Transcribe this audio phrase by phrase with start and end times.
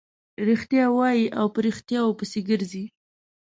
[0.47, 2.85] رښتیا وايي او په ريښتیاوو پسې ګرځي.